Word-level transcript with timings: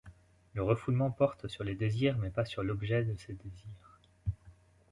Le 0.55 0.63
refoulement 0.63 1.11
porte 1.11 1.47
sur 1.47 1.63
les 1.63 1.75
désirs 1.75 2.17
mais 2.17 2.31
pas 2.31 2.43
sur 2.43 2.63
l'objet 2.63 3.03
de 3.03 3.15
ces 3.19 3.33
désirs. 3.33 3.99